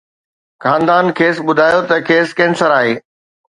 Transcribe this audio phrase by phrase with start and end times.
[0.63, 2.93] خاندان کيس ٻڌايو ته کيس ڪينسر آهي